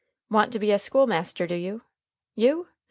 [0.31, 1.83] "Want to be a school master, do you?
[2.33, 2.69] You?